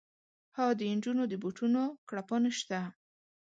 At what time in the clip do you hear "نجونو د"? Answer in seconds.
0.95-1.33